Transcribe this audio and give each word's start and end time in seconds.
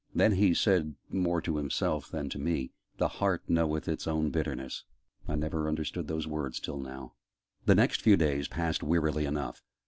Then 0.15 0.31
he 0.31 0.55
said 0.55 0.95
more 1.11 1.41
to 1.43 1.57
himself 1.57 2.09
than 2.09 2.27
to 2.29 2.39
me, 2.39 2.71
"The 2.97 3.07
heart 3.07 3.43
knoweth 3.47 3.87
its 3.87 4.07
own 4.07 4.31
bitterness. 4.31 4.83
I 5.27 5.35
never 5.35 5.67
understood 5.67 6.07
those 6.07 6.25
words 6.25 6.59
till 6.59 6.79
now." 6.79 7.13
The 7.67 7.75
next 7.75 8.01
few 8.01 8.17
days 8.17 8.47
passed 8.47 8.81
wearily 8.81 9.25
enough. 9.27 9.61